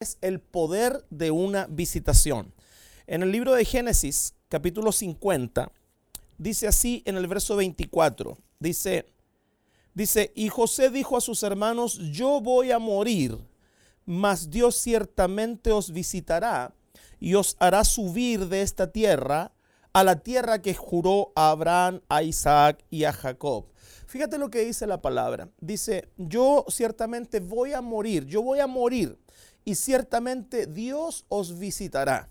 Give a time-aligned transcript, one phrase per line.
[0.00, 2.54] es el poder de una visitación.
[3.06, 5.70] En el libro de Génesis, capítulo 50,
[6.38, 9.04] dice así en el verso 24, dice,
[9.92, 13.36] dice, y José dijo a sus hermanos, yo voy a morir,
[14.06, 16.74] mas Dios ciertamente os visitará
[17.18, 19.52] y os hará subir de esta tierra
[19.92, 23.66] a la tierra que juró a Abraham, a Isaac y a Jacob.
[24.06, 25.50] Fíjate lo que dice la palabra.
[25.60, 29.18] Dice, yo ciertamente voy a morir, yo voy a morir
[29.64, 32.28] y ciertamente Dios os visitará.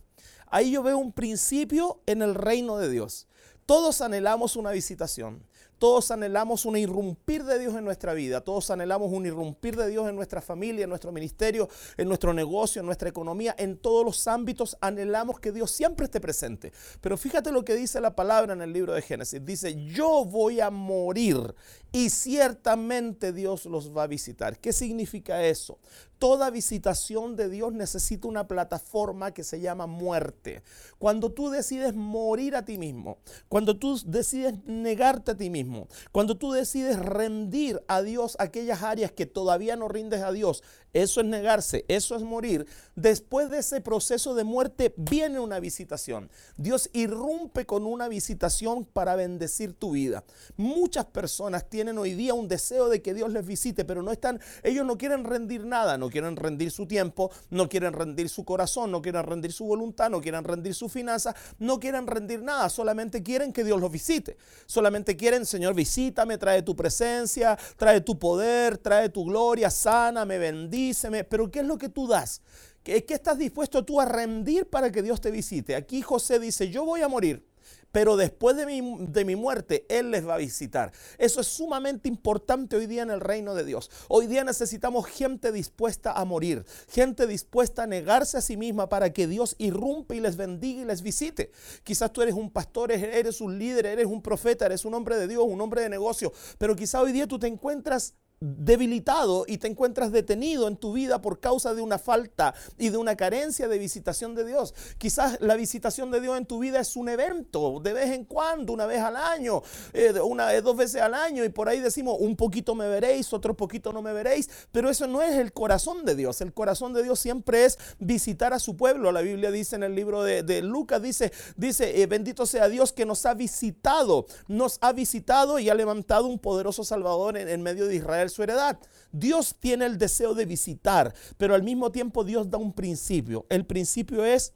[0.47, 3.27] Ahí yo veo un principio en el reino de Dios.
[3.65, 5.43] Todos anhelamos una visitación.
[5.79, 8.41] Todos anhelamos un irrumpir de Dios en nuestra vida.
[8.41, 12.81] Todos anhelamos un irrumpir de Dios en nuestra familia, en nuestro ministerio, en nuestro negocio,
[12.81, 13.55] en nuestra economía.
[13.57, 16.73] En todos los ámbitos anhelamos que Dios siempre esté presente.
[16.99, 19.45] Pero fíjate lo que dice la palabra en el libro de Génesis.
[19.45, 21.55] Dice, yo voy a morir
[21.91, 24.59] y ciertamente Dios los va a visitar.
[24.59, 25.79] ¿Qué significa eso?
[26.19, 30.61] Toda visitación de Dios necesita una plataforma que se llama muerte.
[30.97, 36.37] Cuando tú decides morir a ti mismo, cuando tú decides negarte a ti mismo, cuando
[36.37, 40.61] tú decides rendir a Dios aquellas áreas que todavía no rindes a Dios,
[40.93, 42.65] eso es negarse, eso es morir.
[42.95, 46.29] Después de ese proceso de muerte viene una visitación.
[46.57, 50.23] Dios irrumpe con una visitación para bendecir tu vida.
[50.57, 54.39] Muchas personas tienen hoy día un deseo de que Dios les visite, pero no están,
[54.63, 58.91] ellos no quieren rendir nada, no quieren rendir su tiempo, no quieren rendir su corazón,
[58.91, 63.23] no quieren rendir su voluntad, no quieren rendir su finanza, no quieren rendir nada, solamente
[63.23, 64.37] quieren que Dios los visite.
[64.65, 70.37] Solamente quieren, Señor, visítame, trae tu presencia, trae tu poder, trae tu gloria, sana, me
[70.79, 72.41] bendiga díceme, pero ¿qué es lo que tú das?
[72.83, 75.75] ¿Qué, ¿Qué estás dispuesto tú a rendir para que Dios te visite?
[75.75, 77.45] Aquí José dice, yo voy a morir,
[77.91, 80.91] pero después de mi, de mi, muerte, Él les va a visitar.
[81.17, 83.89] Eso es sumamente importante hoy día en el reino de Dios.
[84.07, 89.11] Hoy día necesitamos gente dispuesta a morir, gente dispuesta a negarse a sí misma para
[89.11, 91.51] que Dios irrumpe y les bendiga y les visite.
[91.83, 95.27] Quizás tú eres un pastor, eres un líder, eres un profeta, eres un hombre de
[95.27, 99.67] Dios, un hombre de negocio, pero quizás hoy día tú te encuentras debilitado y te
[99.67, 103.77] encuentras detenido en tu vida por causa de una falta y de una carencia de
[103.77, 104.73] visitación de Dios.
[104.97, 108.71] Quizás la visitación de Dios en tu vida es un evento de vez en cuando,
[108.71, 109.61] una vez al año,
[109.93, 113.55] eh, una, dos veces al año y por ahí decimos un poquito me veréis, otro
[113.55, 116.39] poquito no me veréis, pero eso no es el corazón de Dios.
[116.41, 119.11] El corazón de Dios siempre es visitar a su pueblo.
[119.11, 123.05] La Biblia dice en el libro de, Lucas, dice, dice, eh, bendito sea Dios que
[123.05, 127.95] nos ha visitado, nos ha visitado y ha levantado un poderoso Salvador en medio de
[127.95, 128.79] Israel su heredad.
[129.11, 133.45] Dios tiene el deseo de visitar, pero al mismo tiempo Dios da un principio.
[133.49, 134.53] El principio es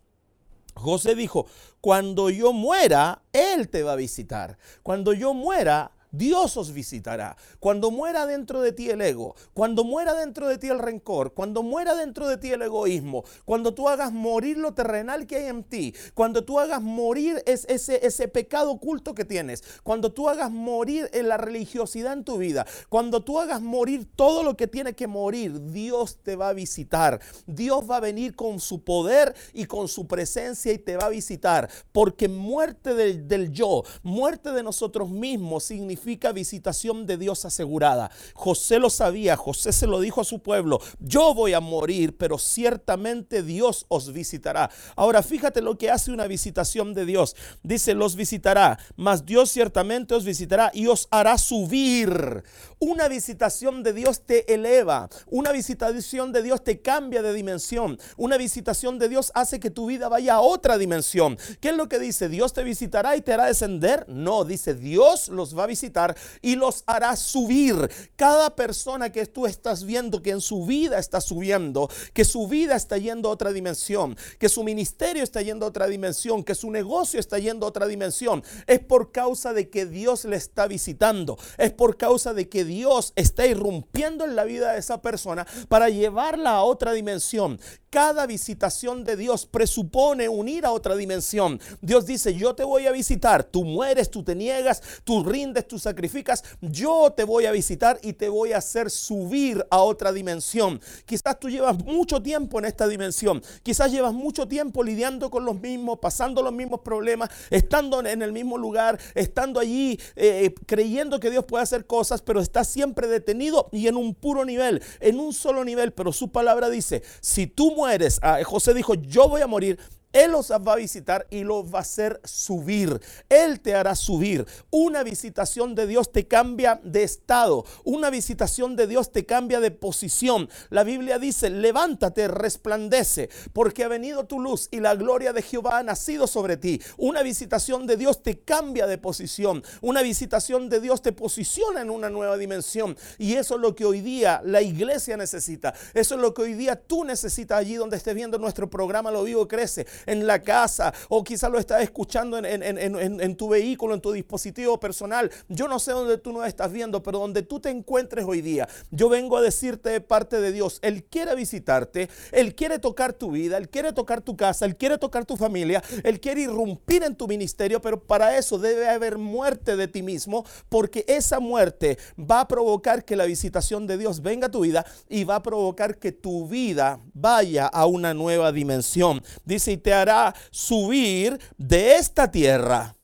[0.75, 1.45] José dijo,
[1.81, 4.57] cuando yo muera, Él te va a visitar.
[4.81, 7.35] Cuando yo muera, Dios os visitará.
[7.59, 11.63] Cuando muera dentro de ti el ego, cuando muera dentro de ti el rencor, cuando
[11.63, 15.63] muera dentro de ti el egoísmo, cuando tú hagas morir lo terrenal que hay en
[15.63, 21.09] ti, cuando tú hagas morir ese, ese pecado oculto que tienes, cuando tú hagas morir
[21.13, 25.07] en la religiosidad en tu vida, cuando tú hagas morir todo lo que tiene que
[25.07, 27.21] morir, Dios te va a visitar.
[27.47, 31.09] Dios va a venir con su poder y con su presencia y te va a
[31.09, 31.71] visitar.
[31.91, 36.02] Porque muerte del, del yo, muerte de nosotros mismos significa
[36.33, 38.11] visitación de Dios asegurada.
[38.33, 42.37] José lo sabía, José se lo dijo a su pueblo, yo voy a morir, pero
[42.37, 44.69] ciertamente Dios os visitará.
[44.95, 47.35] Ahora fíjate lo que hace una visitación de Dios.
[47.63, 52.43] Dice, los visitará, mas Dios ciertamente os visitará y os hará subir.
[52.79, 58.37] Una visitación de Dios te eleva, una visitación de Dios te cambia de dimensión, una
[58.37, 61.37] visitación de Dios hace que tu vida vaya a otra dimensión.
[61.61, 62.29] ¿Qué es lo que dice?
[62.29, 64.05] ¿Dios te visitará y te hará descender?
[64.09, 65.92] No, dice Dios los va a visitar
[66.41, 67.89] y los hará subir.
[68.15, 72.75] Cada persona que tú estás viendo que en su vida está subiendo, que su vida
[72.75, 76.71] está yendo a otra dimensión, que su ministerio está yendo a otra dimensión, que su
[76.71, 81.37] negocio está yendo a otra dimensión, es por causa de que Dios le está visitando,
[81.57, 85.89] es por causa de que Dios está irrumpiendo en la vida de esa persona para
[85.89, 87.59] llevarla a otra dimensión.
[87.93, 91.59] Cada visitación de Dios presupone unir a otra dimensión.
[91.79, 95.77] Dios dice, yo te voy a visitar, tú mueres, tú te niegas, tú rindes, tú
[95.77, 100.81] sacrificas, yo te voy a visitar y te voy a hacer subir a otra dimensión.
[101.05, 105.61] Quizás tú llevas mucho tiempo en esta dimensión, quizás llevas mucho tiempo lidiando con los
[105.61, 111.29] mismos, pasando los mismos problemas, estando en el mismo lugar, estando allí eh, creyendo que
[111.29, 115.31] Dios puede hacer cosas, pero estás siempre detenido y en un puro nivel, en un
[115.31, 117.82] solo nivel, pero su palabra dice, si tú mueres,
[118.21, 119.79] ah, José dijo, yo voy a morir,
[120.13, 123.01] Él los va a visitar y los va a hacer subir.
[123.29, 124.45] Él te hará subir.
[124.69, 127.65] Una visitación de Dios te cambia de estado.
[127.83, 130.49] Una visitación de Dios te cambia de posición.
[130.69, 135.79] La Biblia dice, levántate, resplandece, porque ha venido tu luz y la gloria de Jehová
[135.79, 136.81] ha nacido sobre ti.
[136.97, 139.63] Una visitación de Dios te cambia de posición.
[139.81, 142.95] Una visitación de Dios te posiciona en una nueva dimensión.
[143.17, 145.73] Y eso es lo que hoy día la iglesia necesita.
[145.93, 149.23] Eso es lo que hoy día tú necesitas allí donde estés viendo nuestro programa Lo
[149.23, 154.11] Vivo Crece, en la casa o quizás lo estás escuchando en, tu vehículo, en tu
[154.11, 155.31] dispositivo personal.
[155.47, 158.67] Yo no sé dónde tú nos estás viendo, pero donde tú te encuentres hoy día,
[158.91, 163.31] yo vengo a decirte de parte de Dios, Él quiere visitarte, Él quiere tocar tu
[163.31, 167.15] vida, Él quiere tocar tu casa, Él quiere tocar tu familia, Él quiere irrumpir en
[167.15, 172.41] tu ministerio, pero para eso debe haber muerte de ti mismo, porque esa muerte va
[172.41, 175.97] a provocar que la visitación de Dios venga a tu vida y va a provocar
[175.97, 179.23] que tu vida vaya a una nueva dimensión.
[179.45, 182.95] Dice, y te hará subir de esta tierra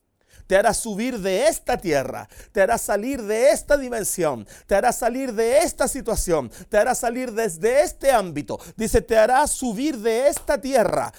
[0.50, 5.32] te hará subir de esta tierra, te hará salir de esta dimensión, te hará salir
[5.32, 8.58] de esta situación, te hará salir desde este ámbito.
[8.76, 11.12] Dice, te hará subir de esta tierra.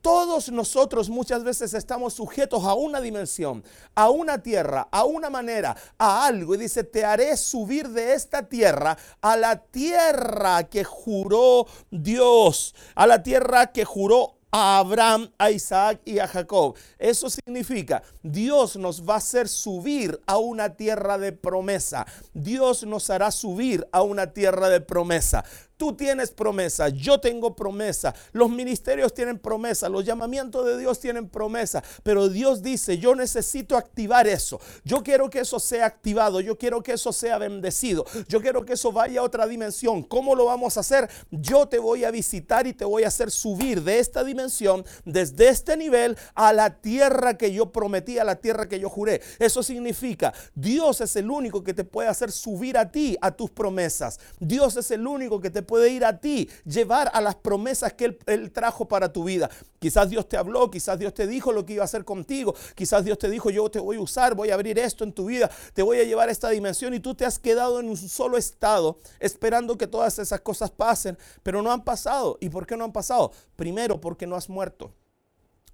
[0.00, 3.62] Todos nosotros muchas veces estamos sujetos a una dimensión,
[3.94, 6.54] a una tierra, a una manera, a algo.
[6.54, 13.06] Y dice, te haré subir de esta tierra a la tierra que juró Dios, a
[13.06, 16.74] la tierra que juró a Abraham, a Isaac y a Jacob.
[16.98, 22.06] Eso significa, Dios nos va a hacer subir a una tierra de promesa.
[22.32, 25.44] Dios nos hará subir a una tierra de promesa.
[25.78, 31.28] Tú tienes promesa, yo tengo promesa, los ministerios tienen promesa, los llamamientos de Dios tienen
[31.28, 36.58] promesa, pero Dios dice, yo necesito activar eso, yo quiero que eso sea activado, yo
[36.58, 40.02] quiero que eso sea bendecido, yo quiero que eso vaya a otra dimensión.
[40.02, 41.08] ¿Cómo lo vamos a hacer?
[41.30, 45.48] Yo te voy a visitar y te voy a hacer subir de esta dimensión, desde
[45.48, 49.22] este nivel, a la tierra que yo prometí, a la tierra que yo juré.
[49.38, 53.50] Eso significa, Dios es el único que te puede hacer subir a ti, a tus
[53.50, 54.18] promesas.
[54.40, 58.18] Dios es el único que te puede ir a ti, llevar a las promesas que
[58.26, 59.50] él, trajo para tu vida.
[59.78, 63.04] Quizás Dios te habló, quizás Dios te dijo lo que iba a hacer contigo, quizás
[63.04, 65.48] Dios te dijo yo te voy a usar, voy a abrir esto en tu vida,
[65.74, 68.38] te voy a llevar a esta dimensión y tú te has quedado en un solo
[68.38, 72.38] estado esperando que todas esas cosas pasen, pero no han pasado.
[72.40, 73.30] ¿Y por qué no han pasado?
[73.54, 74.94] Primero porque no has muerto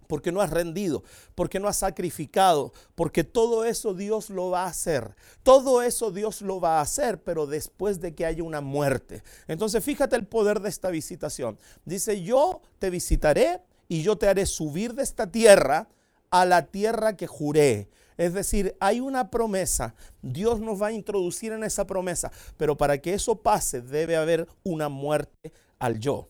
[0.06, 1.02] porque no has rendido,
[1.34, 5.14] porque no has sacrificado, porque todo eso Dios lo va a hacer.
[5.42, 9.22] Todo eso Dios lo va a hacer, pero después de que haya una muerte.
[9.48, 11.58] Entonces fíjate el poder de esta visitación.
[11.84, 15.88] Dice, yo te visitaré y yo te haré subir de esta tierra
[16.30, 17.88] a la tierra que juré.
[18.16, 22.98] Es decir, hay una promesa, Dios nos va a introducir en esa promesa, pero para
[22.98, 26.28] que eso pase debe haber una muerte al yo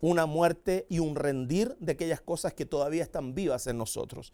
[0.00, 4.32] una muerte y un rendir de aquellas cosas que todavía están vivas en nosotros.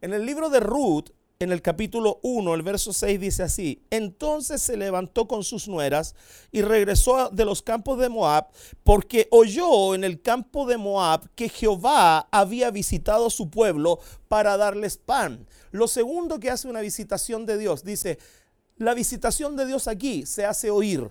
[0.00, 1.10] En el libro de Ruth,
[1.42, 6.14] en el capítulo 1, el verso 6 dice así, entonces se levantó con sus nueras
[6.52, 8.48] y regresó de los campos de Moab
[8.84, 14.98] porque oyó en el campo de Moab que Jehová había visitado su pueblo para darles
[14.98, 15.46] pan.
[15.70, 18.18] Lo segundo que hace una visitación de Dios, dice,
[18.76, 21.08] la visitación de Dios aquí se hace oír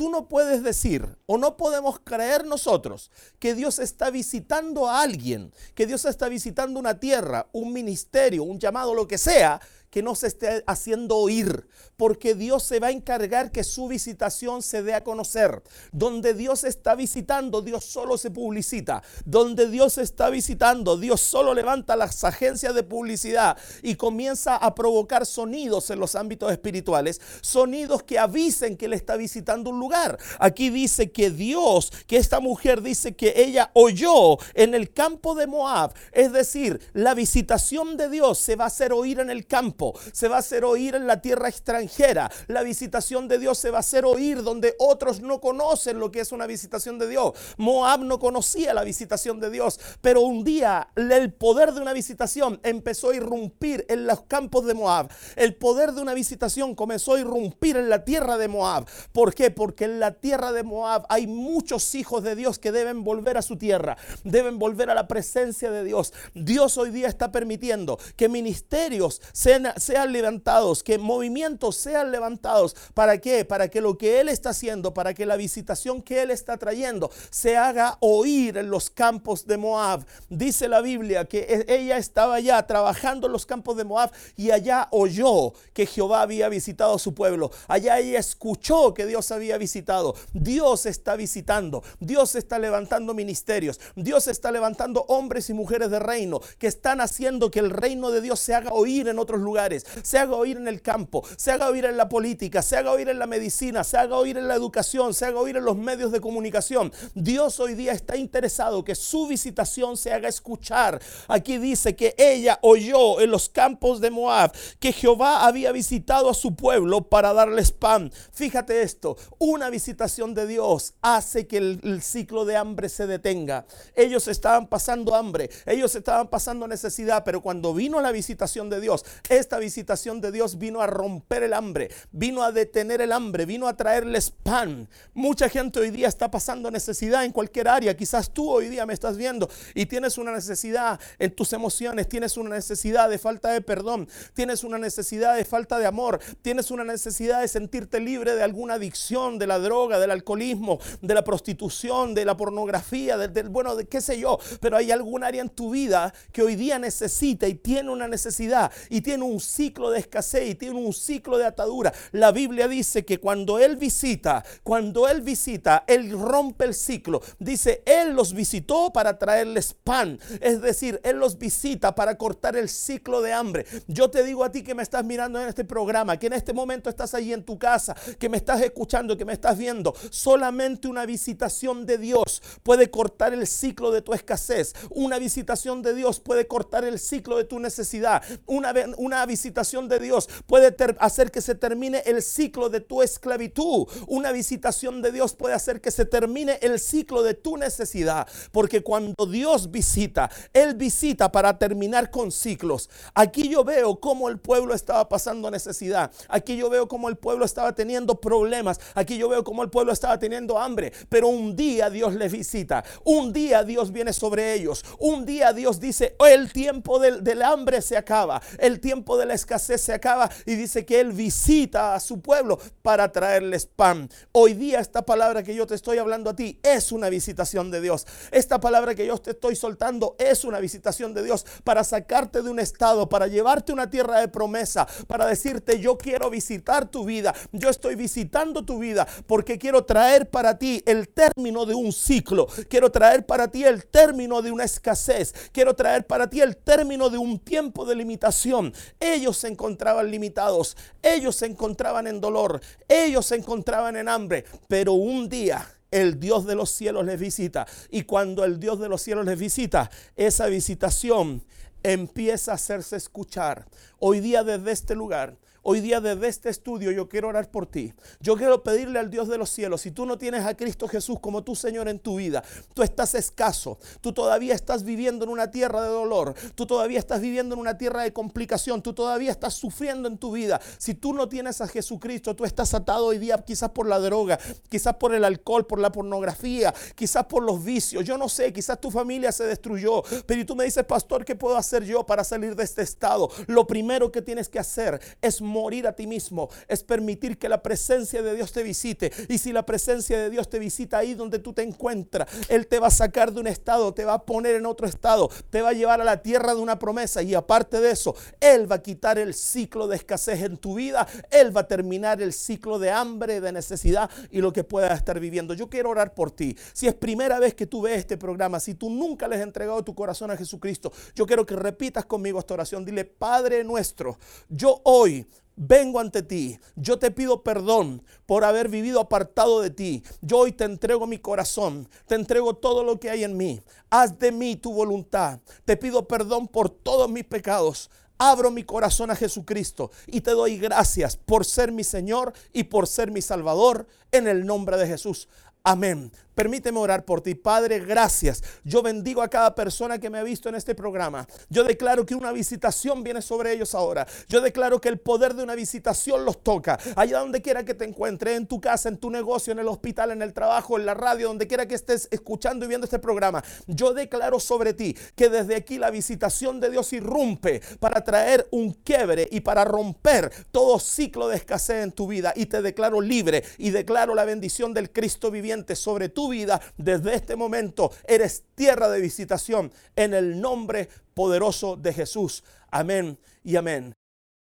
[0.00, 5.52] tú no puedes decir o no podemos creer nosotros que Dios está visitando a alguien,
[5.74, 9.60] que Dios está visitando una tierra, un ministerio, un llamado, lo que sea,
[9.90, 11.66] que no se esté haciendo oír,
[11.96, 15.62] porque Dios se va a encargar que su visitación se dé a conocer.
[15.92, 19.02] Donde Dios está visitando, Dios solo se publicita.
[19.24, 25.26] Donde Dios está visitando, Dios solo levanta las agencias de publicidad y comienza a provocar
[25.26, 30.18] sonidos en los ámbitos espirituales, sonidos que avisen que Él está visitando un lugar.
[30.38, 35.48] Aquí dice que Dios, que esta mujer dice que ella oyó en el campo de
[35.48, 39.79] Moab, es decir, la visitación de Dios se va a hacer oír en el campo
[40.12, 42.30] se va a hacer oír en la tierra extranjera.
[42.46, 46.20] La visitación de Dios se va a hacer oír donde otros no conocen lo que
[46.20, 47.32] es una visitación de Dios.
[47.56, 52.60] Moab no conocía la visitación de Dios, pero un día el poder de una visitación
[52.62, 55.08] empezó a irrumpir en los campos de Moab.
[55.36, 58.86] El poder de una visitación comenzó a irrumpir en la tierra de Moab.
[59.12, 59.50] ¿Por qué?
[59.50, 63.42] Porque en la tierra de Moab hay muchos hijos de Dios que deben volver a
[63.42, 66.12] su tierra, deben volver a la presencia de Dios.
[66.34, 72.76] Dios hoy día está permitiendo que ministerios sean sean, levantados, que movimientos sean levantados.
[72.94, 73.44] ¿Para qué?
[73.44, 77.10] Para que lo que Él está haciendo, para que la visitación que Él está trayendo
[77.30, 80.04] se haga oír en los campos de Moab.
[80.28, 84.50] Dice la Biblia que e, ella estaba allá trabajando en los campos de Moab y
[84.50, 87.50] allá oyó que Jehová había visitado a su pueblo.
[87.68, 90.14] Allá ella escuchó que Dios había visitado.
[90.32, 91.82] Dios está visitando.
[91.98, 93.80] Dios está levantando ministerios.
[93.96, 98.20] Dios está levantando hombres y mujeres de reino que están haciendo que el reino de
[98.20, 99.59] Dios se haga oír en otros lugares,
[100.02, 103.08] se haga oír en el campo, se haga oír en la política, se haga oír
[103.08, 106.12] en la medicina, se haga oír en la educación, se haga oír en los medios
[106.12, 106.92] de comunicación.
[107.14, 111.00] Dios hoy día está interesado que su visitación se haga escuchar.
[111.28, 116.34] Aquí dice que ella oyó en los campos de Moab que Jehová había visitado a
[116.34, 118.12] su pueblo para darles pan.
[118.32, 123.66] Fíjate esto, una visitación de Dios hace que el, ciclo de hambre se detenga.
[123.94, 129.04] Ellos estaban pasando hambre, ellos estaban pasando necesidad, pero cuando vino la visitación de Dios,
[129.50, 133.66] esta visitación de Dios vino a romper el hambre, vino a detener el hambre, vino
[133.66, 134.88] a traerles pan.
[135.12, 137.96] Mucha gente hoy día está pasando necesidad en cualquier área.
[137.96, 142.36] Quizás tú hoy día me estás viendo y tienes una necesidad en tus emociones, tienes
[142.36, 146.84] una necesidad de falta de perdón, tienes una necesidad de falta de amor, tienes una
[146.84, 152.14] necesidad de sentirte libre de alguna adicción, de la droga, del alcoholismo, de la prostitución,
[152.14, 155.70] de la pornografía, del, bueno, de qué sé yo, pero hay algún área en tu
[155.70, 160.48] vida que hoy día necesita y tiene una necesidad y tiene un ciclo de escasez
[160.48, 161.92] y tiene un ciclo de atadura.
[162.12, 167.20] La Biblia dice que cuando Él visita, cuando Él visita, Él rompe el ciclo.
[167.38, 170.18] Dice, Él los visitó para traerles pan.
[170.40, 173.66] Es decir, Él los visita para cortar el ciclo de hambre.
[173.86, 176.52] Yo te digo a ti que me estás mirando en este programa, que en este
[176.52, 179.94] momento estás ahí en tu casa, que me estás escuchando, que me estás viendo.
[180.10, 184.74] Solamente una visitación de Dios puede cortar el ciclo de tu escasez.
[184.90, 188.22] Una visitación de Dios puede cortar el ciclo de tu necesidad.
[188.46, 193.86] Una, una visitación de Dios puede hacer que se termine el ciclo de tu esclavitud.
[194.06, 198.26] Una visitación de Dios puede hacer que se termine el ciclo de tu necesidad.
[198.52, 202.90] Porque cuando Dios visita, Él visita para terminar con ciclos.
[203.14, 206.10] Aquí yo veo cómo el pueblo estaba pasando necesidad.
[206.28, 208.80] Aquí yo veo cómo el pueblo estaba teniendo problemas.
[208.94, 210.92] Aquí yo veo cómo el pueblo estaba teniendo hambre.
[211.08, 212.84] Pero un día Dios les visita.
[213.04, 214.84] Un día Dios viene sobre ellos.
[214.98, 218.40] Un día Dios dice, el tiempo del, del hambre se acaba.
[218.58, 220.30] El tiempo de la escasez se acaba.
[220.46, 224.08] Y dice que Él visita a su pueblo para traerles pan.
[224.32, 227.80] Hoy día esta palabra que yo te estoy hablando a ti es una visitación de
[227.80, 228.06] Dios.
[228.30, 232.50] Esta palabra que yo te estoy soltando es una visitación de Dios para sacarte de
[232.50, 237.04] un estado, para llevarte a una tierra de promesa, para decirte yo quiero visitar tu
[237.04, 237.34] vida.
[237.52, 242.46] Yo estoy visitando tu vida porque quiero traer para ti el término de un ciclo.
[242.68, 245.34] Quiero traer para ti el término de una escasez.
[245.52, 248.72] Quiero traer para ti el término de un tiempo de limitación.
[249.00, 250.76] Ellos se encontraban limitados.
[251.02, 252.60] Ellos se encontraban en dolor.
[252.86, 254.44] Ellos se encontraban en hambre.
[254.68, 257.66] Pero un día el Dios de los cielos les visita.
[257.90, 261.42] Y cuando el Dios de los cielos les visita, esa visitación
[261.82, 263.66] empieza a hacerse escuchar.
[263.98, 267.92] Hoy día desde este lugar Hoy día desde este estudio yo quiero orar por ti.
[268.20, 271.18] Yo quiero pedirle al Dios de los cielos, si tú no tienes a Cristo Jesús
[271.20, 275.50] como tu Señor en tu vida, tú estás escaso, tú todavía estás viviendo en una
[275.50, 279.52] tierra de dolor, tú todavía estás viviendo en una tierra de complicación, tú todavía estás
[279.52, 280.60] sufriendo en tu vida.
[280.78, 284.38] Si tú no tienes a Jesucristo, tú estás atado hoy día quizás por la droga,
[284.70, 288.80] quizás por el alcohol, por la pornografía, quizás por los vicios, yo no sé, quizás
[288.80, 292.56] tu familia se destruyó, pero tú me dices, pastor, ¿qué puedo hacer yo para salir
[292.56, 293.30] de este estado?
[293.46, 297.62] Lo primero que tienes que hacer es morir a ti mismo, es permitir que la
[297.62, 299.12] presencia de Dios te visite.
[299.28, 302.78] Y si la presencia de Dios te visita ahí donde tú te encuentras, Él te
[302.78, 305.70] va a sacar de un estado, te va a poner en otro estado, te va
[305.70, 307.22] a llevar a la tierra de una promesa.
[307.22, 311.06] Y aparte de eso, Él va a quitar el ciclo de escasez en tu vida,
[311.30, 315.18] Él va a terminar el ciclo de hambre, de necesidad y lo que puedas estar
[315.20, 315.54] viviendo.
[315.54, 316.56] Yo quiero orar por ti.
[316.72, 319.82] Si es primera vez que tú ves este programa, si tú nunca le has entregado
[319.84, 322.84] tu corazón a Jesucristo, yo quiero que repitas conmigo esta oración.
[322.84, 325.26] Dile, Padre nuestro, yo hoy
[325.60, 326.58] vengo ante ti.
[326.74, 330.02] Yo te pido perdón por haber vivido apartado de ti.
[330.22, 333.60] Yo hoy te entrego mi corazón, te entrego todo lo que hay en mí.
[333.90, 335.38] Haz de mí tu voluntad.
[335.64, 337.90] Te pido perdón por todos mis pecados.
[338.16, 342.86] Abro mi corazón a Jesucristo y te doy gracias por ser mi Señor y por
[342.86, 345.28] ser mi Salvador en el nombre de Jesús.
[345.62, 346.10] Amén.
[346.34, 347.34] Permíteme orar por ti.
[347.34, 348.42] Padre, gracias.
[348.64, 351.26] Yo bendigo a cada persona que me ha visto en este programa.
[351.48, 354.06] Yo declaro que una visitación viene sobre ellos ahora.
[354.28, 356.78] Yo declaro que el poder de una visitación los toca.
[356.96, 360.12] Allá donde quiera que te encuentres, en tu casa, en tu negocio, en el hospital,
[360.12, 363.44] en el trabajo, en la radio, donde quiera que estés escuchando y viendo este programa.
[363.66, 368.72] Yo declaro sobre ti que desde aquí la visitación de Dios irrumpe para traer un
[368.72, 372.32] quiebre y para romper todo ciclo de escasez en tu vida.
[372.34, 377.14] Y te declaro libre y declaro la bendición del Cristo viviente sobre tu vida desde
[377.14, 377.92] este momento.
[378.08, 382.42] Eres tierra de visitación en el nombre poderoso de Jesús.
[382.70, 383.99] Amén y amén.